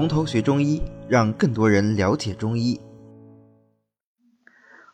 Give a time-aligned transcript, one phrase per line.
[0.00, 2.80] 从头学中医，让更多人了解中医。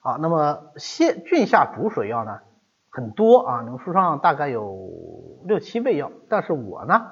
[0.01, 2.41] 好，那么泻菌下补水药呢，
[2.91, 4.91] 很多啊，你们书上大概有
[5.45, 7.07] 六七味药，但是我呢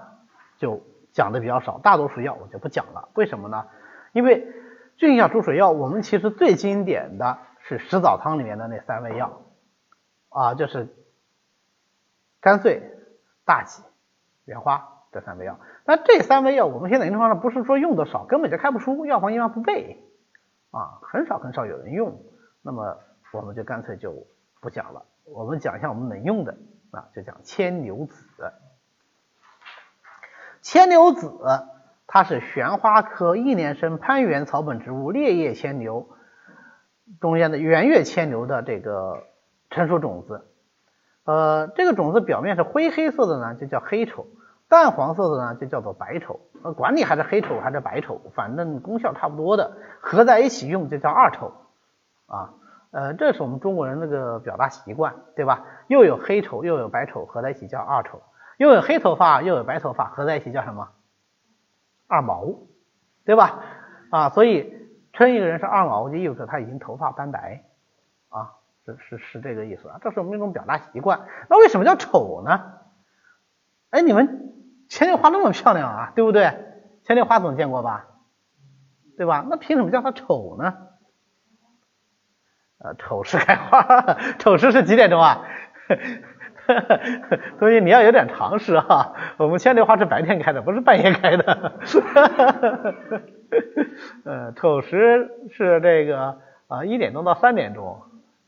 [0.58, 3.10] 就讲的比较少，大多数药我就不讲了。
[3.14, 3.66] 为什么呢？
[4.12, 4.44] 因为
[4.96, 9.42] 菌下煮水药，我们其实最经典的是食枣汤里面的那三味药
[10.30, 10.92] 啊，就是
[12.40, 12.82] 甘遂、
[13.44, 13.84] 大戟、
[14.46, 15.60] 圆花这三味药。
[15.86, 20.02] 那这三味药，我们现在临床上不是说用的少，根本就开不出，药房一般不备
[20.72, 22.20] 啊，很少很少有人用。
[22.62, 22.98] 那么
[23.32, 24.26] 我们就干脆就
[24.60, 26.56] 不讲了，我们讲一下我们能用的
[26.90, 28.52] 啊，就讲牵牛子。
[30.60, 31.32] 牵牛子
[32.06, 36.08] 它是旋花科一年生攀援草本植物裂叶牵牛
[37.20, 39.24] 中间的圆月牵牛的这个
[39.70, 40.46] 成熟种子。
[41.24, 44.26] 呃，这个种子表面是灰黑色的呢，就叫黑丑；
[44.68, 46.40] 淡黄色的呢，就叫做白丑。
[46.62, 51.52] 呃，管你还是黑丑还是白丑，反正功效差不多的，合在一起用就叫二丑。
[52.26, 52.54] 啊，
[52.90, 55.64] 呃，这是我们中国人那个表达习惯，对吧？
[55.88, 58.18] 又有黑丑又有白丑，合在一起叫二丑；
[58.56, 60.88] 又有黑头发又有白头发，合在一起叫什么？
[62.08, 62.46] 二毛，
[63.24, 63.60] 对吧？
[64.10, 64.74] 啊，所以
[65.12, 67.64] 称一个人是二毛，就意味着他已经头发斑白
[68.30, 68.52] 啊，
[68.86, 69.98] 是是是这个意思啊。
[70.00, 71.26] 这是我们一种表达习惯。
[71.50, 72.72] 那为什么叫丑呢？
[73.90, 74.53] 哎，你们
[74.94, 76.54] 牵牛花那么漂亮啊，对不对？
[77.02, 78.06] 牵牛花总见过吧？
[79.16, 79.44] 对吧？
[79.50, 80.72] 那凭什么叫它丑呢？
[82.78, 85.42] 呃，丑时开花，丑时是几点钟啊？
[87.58, 89.14] 所以你要有点常识哈。
[89.36, 91.72] 我们牵牛花是白天开的，不是半夜开的。
[94.24, 98.00] 呃，丑时是这个啊，一点钟到三点钟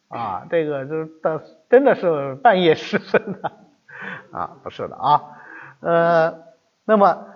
[0.06, 3.50] 啊，这个就是到，真的是半夜时分的
[4.30, 5.33] 啊，不是的啊。
[5.81, 6.45] 呃，
[6.85, 7.27] 那么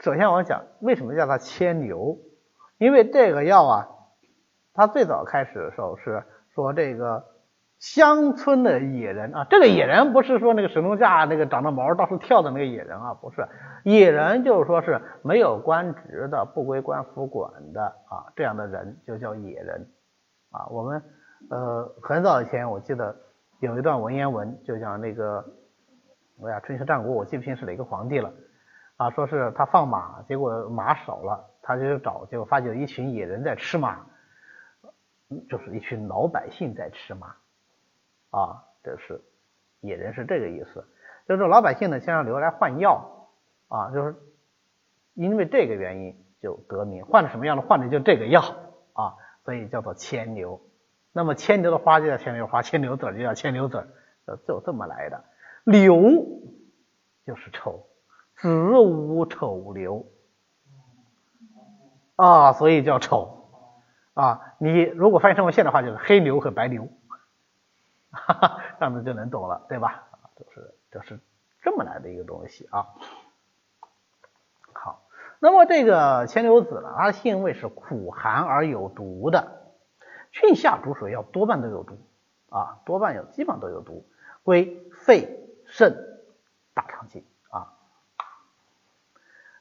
[0.00, 2.18] 首先我讲为什么叫它牵牛，
[2.78, 3.88] 因为这个药啊。
[4.78, 6.22] 它最早开始的时候是
[6.54, 7.24] 说这个
[7.78, 13.48] 乡村的野人啊，这个野人不是说那个神农架那个长着毛到处跳的那个野人啊，不是
[13.84, 19.88] 野人，就是说是没有官职的、不归官府管的啊，这样的人就叫野人
[20.50, 20.66] 啊。
[20.68, 21.02] 我们
[21.48, 23.16] 呃很早以前我记得
[23.60, 25.42] 有一段文言文，就讲那个
[26.44, 28.32] 哎呀春秋战国我记不清是哪个皇帝了
[28.96, 34.06] 啊，说是他放马，结果马少了，他就找，结果发现一群野人在吃马。
[35.48, 37.34] 就是一群老百姓在吃马
[38.30, 39.20] 啊，这是
[39.80, 40.86] 野人是这个意思。
[41.26, 43.28] 就是老百姓呢，先让牛来换药
[43.66, 44.14] 啊，就是
[45.14, 48.40] 因为这个原因就得名，换的什么样的换的就这个药
[48.92, 50.60] 啊，所以叫做牵牛。
[51.12, 53.84] 那么牵牛的花就叫牵牛花，牵牛子就叫牵牛子，
[54.46, 55.24] 就这么来的。
[55.66, 55.96] 瘤
[57.26, 57.88] 就是丑，
[58.36, 60.06] 子午丑瘤
[62.14, 63.32] 啊，所以叫丑。
[64.14, 66.88] 啊，你如果翻译成文献的话，就是黑牛和白牛，
[68.10, 70.04] 哈哈，这样子就能懂了，对吧？
[70.38, 71.20] 就是就是
[71.62, 72.86] 这么来的一个东西啊。
[74.72, 75.02] 好，
[75.38, 79.74] 那么这个牵牛子呢，它的性味是苦寒而有毒的，
[80.30, 81.98] 菌下逐水药多半都有毒
[82.48, 84.06] 啊，多半有，基本上都有毒，
[84.44, 85.45] 归肺、
[85.76, 85.94] 肾、
[86.72, 87.74] 大肠经啊。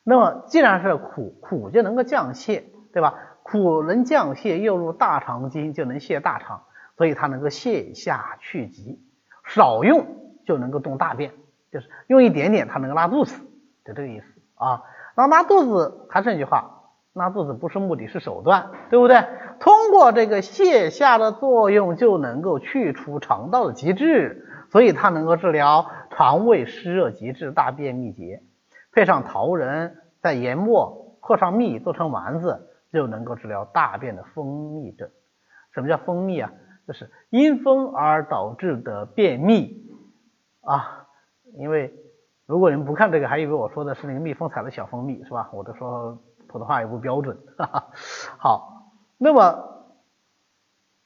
[0.01, 3.15] 那么既然是苦，苦就能够降泻，对吧？
[3.43, 6.63] 苦能降泻，又入大肠经，就能泻大肠，
[6.95, 8.97] 所以它能够泻下去急。
[9.43, 10.07] 少用
[10.45, 11.33] 就能够动大便，
[11.69, 13.35] 就是用一点点，它能够拉肚子，
[13.83, 14.25] 就这个意思
[14.55, 14.83] 啊。
[15.17, 19.21] 那拉肚子还是那句话，拉肚子不是目的，是手段，对不对？
[19.59, 28.43] 通过这个泻下的作用，就能够去除肠道的积滞，所以它能够治疗肠胃湿热积滞、大便秘结。
[28.91, 32.71] 配上桃仁，在研末和上蜜，做成丸子。
[32.91, 35.09] 就能够治疗大便的风秘症。
[35.73, 36.51] 什么叫风秘啊？
[36.85, 39.89] 就是因风而导致的便秘
[40.59, 41.07] 啊。
[41.57, 41.93] 因为
[42.45, 45.49] 如果你们不看这个，还以为我说的是那个蜜蜂采的小蜂蜜，是吧？
[45.53, 47.37] 我都说普通话也不标准。
[47.57, 47.87] 哈哈。
[48.37, 49.87] 好，那么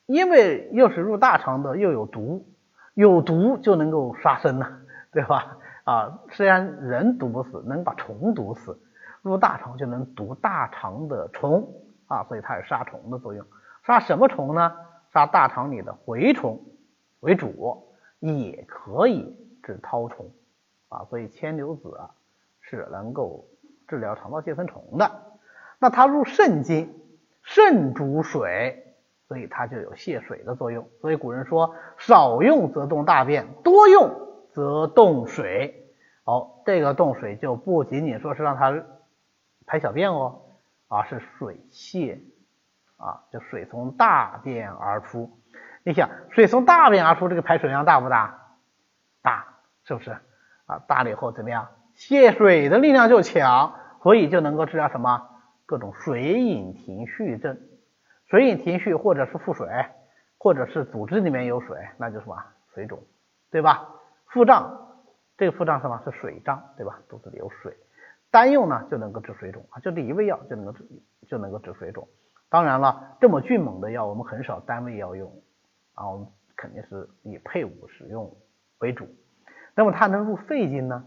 [0.08, 2.48] 因为又是入大肠的，又有毒，
[2.94, 4.68] 有毒就能够杀生呢，
[5.12, 5.58] 对吧？
[5.84, 8.80] 啊，虽然人毒不死，能把虫毒死。
[9.22, 11.74] 入大肠就能毒大肠的虫
[12.08, 13.46] 啊，所以它有杀虫的作用。
[13.84, 14.74] 杀什么虫呢？
[15.14, 16.62] 杀大肠里的蛔虫
[17.20, 17.84] 为主，
[18.20, 20.32] 也可以治绦虫
[20.88, 21.06] 啊。
[21.10, 22.12] 所以牵牛子啊
[22.62, 23.46] 是能够
[23.88, 25.12] 治疗肠道寄生虫的。
[25.80, 26.94] 那它入肾经，
[27.42, 28.89] 肾主水，
[29.30, 30.90] 所以它就有泄水的作用。
[31.00, 34.12] 所以古人说，少用则动大便，多用
[34.52, 35.94] 则动水。
[36.26, 38.84] 好，这个动水就不仅仅说是让它。
[39.72, 40.42] 排小便哦，
[40.88, 42.20] 而是水泄
[42.98, 45.30] 啊，就水从大便而出。
[45.84, 48.56] 你想，水从大便而出，这个排水量大不大？
[49.22, 49.46] 大，
[49.84, 50.18] 是不是？
[50.66, 51.68] 啊，大了以后怎么样？
[51.94, 55.22] 泄水的力量就强，所以就能够治疗什么？
[55.68, 57.60] 各种水饮停蓄症。
[58.30, 59.68] 水饮停蓄，或者是腹水，
[60.38, 62.38] 或者是组织里面有水，那就什么？
[62.74, 63.04] 水肿，
[63.50, 63.90] 对吧？
[64.28, 65.02] 腹胀，
[65.36, 66.00] 这个腹胀什么？
[66.06, 67.02] 是水胀，对吧？
[67.10, 67.76] 肚子里有水。
[68.30, 70.88] 单用呢就能够治水肿啊，就这一味药就能够治
[71.28, 72.08] 就能够治水肿。
[72.50, 75.42] 当然了，这么迅猛的药我们很少单味药用
[75.96, 78.38] 啊，我们肯定是以配伍使用
[78.78, 79.08] 为主。
[79.74, 81.04] 那么它能入肺经呢？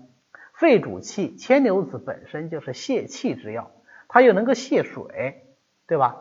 [0.55, 3.71] 肺主气，牵牛子本身就是泄气之药，
[4.09, 5.47] 它又能够泄水，
[5.87, 6.17] 对吧？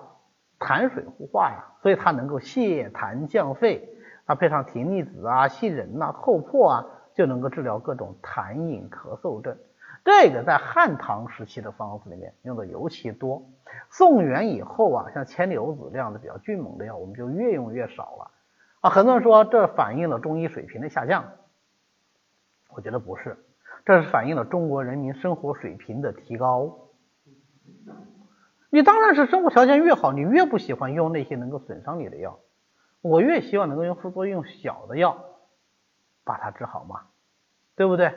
[0.61, 3.89] 痰水互化呀，所以它能够泻痰降肺。
[4.27, 6.85] 它配上葶苈子啊、杏仁呐、厚朴啊，
[7.15, 9.57] 就能够治疗各种痰饮咳嗽症。
[10.05, 13.43] 这个在汉唐时期的方子里面用的尤其多，
[13.89, 18.31] 宋元以后啊，像牵牛子这样的比较迅猛的药，我们就越用越少了
[18.81, 18.89] 啊。
[18.89, 21.25] 很多人说这反映了中医水平的下降，
[22.69, 23.37] 我觉得不是，
[23.85, 26.77] 这是反映了中国人民生活水平的提高。
[28.71, 32.39] 你当然是生活条件越好，你越不喜欢用那些能够损伤你的药，
[33.01, 35.25] 我越希望能够用副作用小的药
[36.23, 37.01] 把它治好嘛，
[37.75, 38.13] 对不对？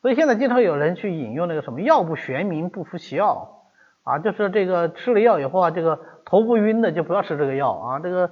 [0.00, 3.66] 所以现在经常有人去引用那个什么“药不玄名不服其药”，
[4.02, 8.30] 啊，就是这个吃了药以后啊，这个头不晕的就不要吃这个药啊，这个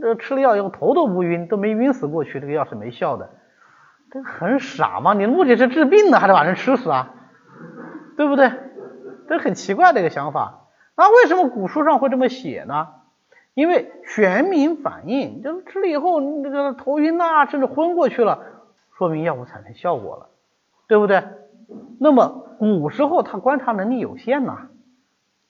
[0.00, 3.30] 这吃了药以后头都不晕，都没晕死过去，这个药是没效的，
[4.12, 5.14] 这个很傻嘛？
[5.14, 7.12] 你的目的是治病呢，还是把人吃死啊？
[8.16, 8.52] 对不对？
[9.28, 10.68] 这很奇怪的一个想法。
[11.00, 12.88] 那为什么古书上会这么写呢？
[13.54, 18.40] 因为玄冥反应，就是吃了以后那个头晕呐，甚至昏过去了，
[18.98, 20.26] 说明药物产生效果了。
[20.88, 21.24] 对不对？
[21.98, 24.68] 那么古时候他观察能力有限呐，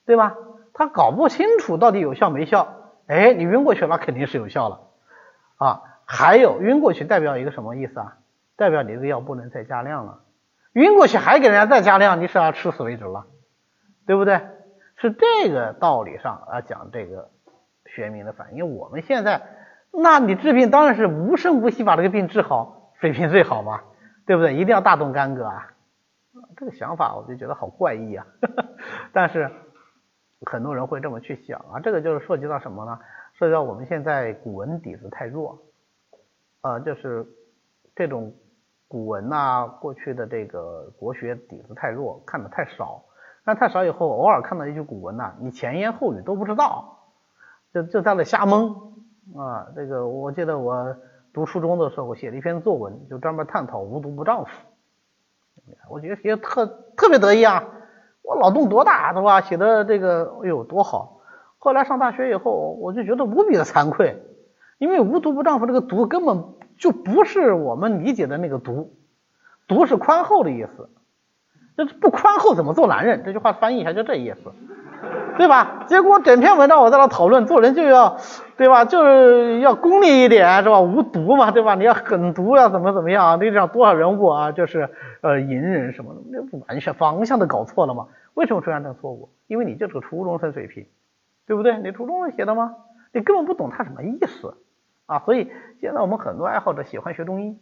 [0.07, 0.37] 对吧？
[0.73, 2.93] 他搞不清楚到底有效没效。
[3.09, 4.83] 哎，你晕过去那肯定是有效了
[5.57, 5.83] 啊。
[6.05, 8.19] 还有晕过去代表一个什么意思啊？
[8.55, 10.21] 代表你这个药不能再加量了。
[10.75, 13.27] 晕过去还给人家再加量，你是要吃死为止了，
[14.07, 14.43] 对不对？
[15.01, 17.31] 是这个道理上啊讲这个
[17.87, 18.77] 玄冥的反应。
[18.77, 19.43] 我们现在，
[19.93, 23.83] 那你治病当然是无声无息把这个病治好，水平最好嘛。
[24.27, 24.55] 对不对？
[24.55, 25.73] 一定要大动干戈啊！
[26.57, 28.25] 这个想法我就觉得好怪异啊。
[29.13, 29.51] 但是
[30.47, 33.01] 很多人会这么去想啊，这个就是涉及到什么呢？
[33.33, 35.59] 涉及到我们现在古文底子太弱，
[36.61, 37.27] 呃，就是
[37.97, 38.33] 这种
[38.87, 43.03] 古文呐，过去的这个国学底子太弱，看的太少。
[43.45, 46.99] 看太少以后，偶尔看到一句古文呐，你前言后语都不知道，
[47.73, 48.95] 就就在那瞎蒙
[49.37, 49.69] 啊。
[49.75, 50.97] 这个我记得我。
[51.33, 54.51] 读初中的时候，写了一篇作文，就专门探讨无毒不丈夫。
[55.89, 56.67] 我觉得写的特
[56.97, 57.69] 特别得意啊，
[58.23, 59.41] 我脑洞多大，是吧？
[59.41, 61.21] 写的这个，哎呦，多好！
[61.59, 64.21] 后来上大学以后，我就觉得无比的惭愧，
[64.79, 66.47] 因为无毒不丈夫这个毒根本
[66.77, 68.97] 就不是我们理解的那个毒，
[69.69, 70.91] 毒是宽厚的意思。
[71.87, 73.23] 这不宽厚怎么做男人？
[73.25, 74.53] 这句话翻译一下就这意思。
[75.39, 75.85] 对吧？
[75.87, 78.19] 结果整篇文章我在那讨论，做人就要，
[78.59, 78.85] 对吧？
[78.85, 80.81] 就是要功利一点，是吧？
[80.81, 81.75] 无毒嘛，对吧？
[81.75, 83.41] 你要狠毒要怎么怎么样？
[83.41, 84.91] 历史上多少人物啊，就是
[85.23, 88.09] 呃隐忍什么的，那完全方向都搞错了嘛？
[88.35, 89.31] 为什么出现这个错误？
[89.47, 90.87] 因为你就是个初中生水平，
[91.47, 91.79] 对不对？
[91.79, 92.75] 你初中生写的吗？
[93.13, 94.55] 你根本不懂他什么意思
[95.07, 95.21] 啊！
[95.21, 95.51] 所以
[95.81, 97.59] 现在我们很多爱好者喜欢学中医，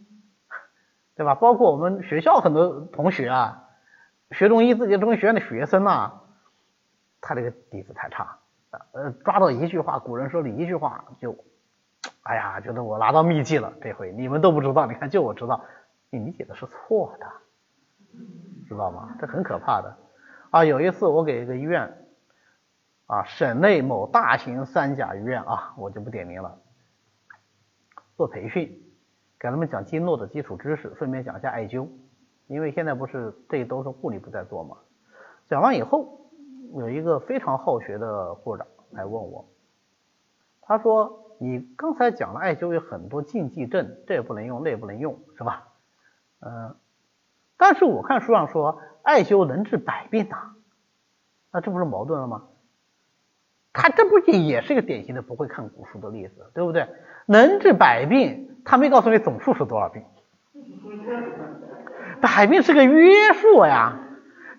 [1.16, 1.37] 对吧？
[1.37, 3.68] 包括我们学校很多同学啊，
[4.30, 6.25] 学中医自己中医学院的学生啊。
[7.20, 8.38] 他这个底子太差，
[8.92, 11.37] 呃，抓到一句话，古人说的一句话就，
[12.23, 15.64] 哎呀，觉得我拿到秘籍了，这回你们都不知道，你看就我知道，
[16.11, 17.26] 你理解的是错的，
[18.68, 19.16] 知道吗？
[19.20, 19.97] 这很可怕的
[20.50, 20.64] 啊！
[20.64, 22.06] 有一次我给一个医院
[23.06, 26.56] 啊，省内某大型三甲医院啊，我就不点名了，
[28.16, 28.80] 做培训，
[29.40, 31.88] 给他们讲经络的基础知识，顺便讲一下艾灸，
[32.49, 34.76] 因为现在不是这都是护理部在做嘛，
[35.49, 36.17] 讲完以后。
[36.75, 39.49] 有一个非常好学的护士长来问我，
[40.61, 45.69] 他说：“你刚才讲了艾灸有很多禁忌症，这也不能用，那也不能用，是吧？”
[46.45, 46.76] 嗯，
[47.57, 50.57] 但是我看书上说艾灸能治百病呐，
[51.50, 52.49] 那这不是矛盾了吗？
[53.73, 56.87] 他这不也是一个典型的不会看古书的例子，对不对？
[57.25, 60.05] 能治百病，他没告诉你总数是多少病，
[62.21, 64.05] 百病是个约束呀。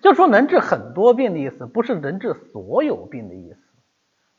[0.02, 3.60] 就说能治很多病的意思，不是能治所有病的意思，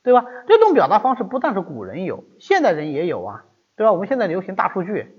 [0.02, 0.26] 对吧？
[0.48, 3.94] 这种表达方式不但是古人有，现代人也有啊，对吧？
[3.94, 5.16] 我们现在流行大数据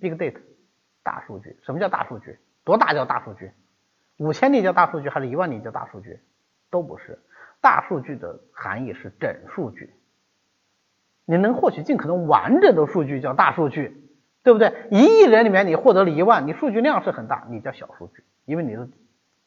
[0.00, 0.40] ，big data，
[1.04, 1.56] 大数据。
[1.64, 2.38] 什么叫大数据？
[2.64, 3.52] 多大叫大数据？
[4.16, 6.18] 五千例叫大数据，还是一万例叫大数据？
[6.70, 7.20] 都不是。
[7.60, 9.94] 大数据的含义是整数据，
[11.24, 14.03] 你能获取尽可能完整的数据叫大数据，
[14.44, 14.72] 对不对？
[14.90, 18.88] 一亿人里面你获得了一万，你数据量是很大，你叫小数据，因为你的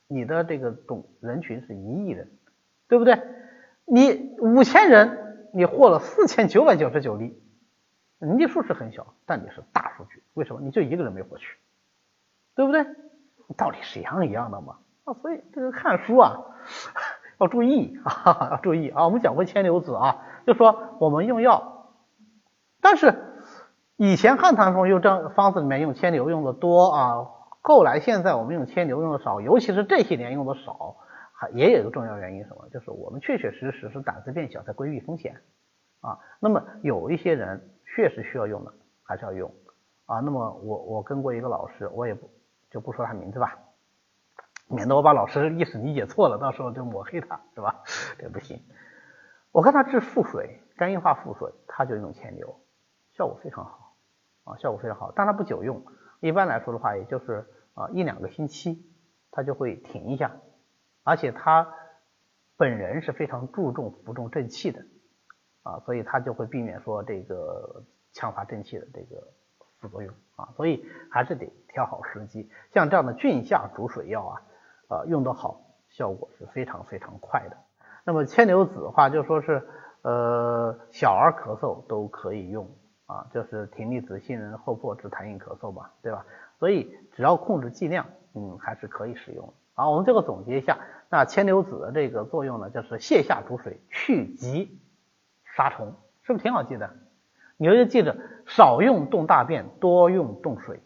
[0.07, 2.29] 你的这个总人群是一亿人，
[2.89, 3.21] 对不对？
[3.85, 7.39] 你五千人你获了四千九百九十九例，
[8.19, 10.61] 你数是很小，但你是大数据，为什么？
[10.61, 11.57] 你就一个人没获取，
[12.55, 12.85] 对不对？
[13.55, 14.79] 道理是一样一样的嘛。
[15.05, 16.37] 啊，所以这个看书啊。
[17.39, 19.05] 要注意啊， 要注意啊！
[19.05, 21.93] 我们讲过千牛子啊，就说我们用药，
[22.81, 23.13] 但是
[23.97, 27.27] 以前汉唐中用这方子里面用牵牛用的多啊，
[27.61, 30.97] 后来现在我们用牵牛用的少，尤其是这些年用的少，
[31.33, 32.69] 还也有一个重要原因什么？
[32.71, 35.41] 就是我们确确实实是胆子变小，在规避风险
[36.01, 36.19] 啊。
[36.39, 38.71] 那么有一些人确实需要用的，
[39.03, 39.51] 还是要用
[40.05, 40.19] 啊。
[40.19, 42.29] 那么我我跟过一个老师，我也不
[42.69, 43.57] 就不说他名字吧。
[44.69, 47.81] 免得我把老师意思理解错了，到时候就抹黑他，是吧？
[48.19, 48.61] 这不行。
[49.51, 52.59] 我看他治腹水，肝硬化腹水，他就用牵牛，
[53.13, 53.86] 效果非常好
[54.47, 55.11] 啊，效果非常好。
[55.15, 55.83] 但它不久用，
[56.19, 58.83] 一般来说的话，也就是啊一两个星期，
[59.31, 60.31] 它就会停一下。
[61.03, 61.67] 而且他
[62.57, 64.85] 本人是非常注重服重正气的
[65.63, 69.27] 啊，所以他就会避免说这个强发正气的这个
[69.79, 72.49] 副作用啊，所以还是得挑好时机。
[72.73, 74.41] 像这样的菌下逐水药啊。
[74.89, 77.57] 啊，用得好，效果是非常非常快的。
[78.05, 79.67] 那么牵牛子的话，就说是
[80.01, 82.65] 呃小儿咳嗽都可以用
[83.07, 86.25] 啊，就是葶苈子、杏仁、厚朴治痰饮咳嗽吧，对吧？
[86.59, 89.53] 所以只要控制剂量，嗯，还是可以使用。
[89.73, 90.77] 好，我们这个总结一下，
[91.09, 94.79] 那牵牛子的这个作用呢，就是泻下逐水、去疾、
[95.55, 96.95] 杀虫，是不是挺好记的？
[97.57, 100.81] 你就记着，少用动大便，多用动水，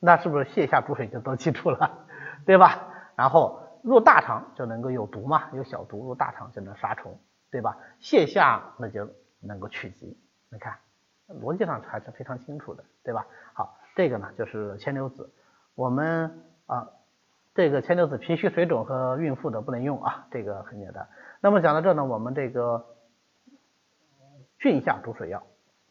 [0.00, 2.06] 那是不是泻下逐水就都记住了，
[2.46, 2.88] 对吧？
[3.16, 7.18] 然后入大肠就能够有毒嘛，有小毒入大肠就能杀虫，
[7.50, 7.76] 对吧？
[8.00, 9.08] 泻下那就
[9.40, 10.16] 能够去疾，
[10.50, 10.78] 你看
[11.28, 13.26] 逻辑上还是非常清楚的，对吧？
[13.54, 15.30] 好，这个呢就是牵牛子，
[15.74, 16.88] 我们啊
[17.54, 21.08] 这个牵牛子脾虚水肿和孕妇的不能用啊，这个很简单。
[21.40, 22.84] 那么讲到这呢，我们这个
[24.58, 25.42] 菌下逐水药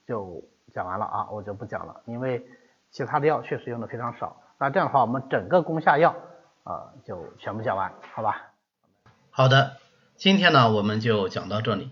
[0.05, 2.45] 就讲完了啊，我就不讲了，因为
[2.91, 4.41] 其他的药确实用的非常少。
[4.57, 6.15] 那这样的话，我们整个攻下药。
[6.63, 8.53] 啊，就全部讲完，好吧？
[9.31, 9.73] 好的，
[10.15, 11.91] 今天呢我们就讲到这里。